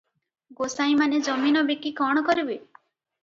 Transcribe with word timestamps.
ଗୋସାଇଁମାନେ 0.59 1.19
ଜମି 1.27 1.51
ନ 1.51 1.63
ବିକି 1.69 1.91
କ'ଣ 2.01 2.23
କରିବେ। 2.31 2.57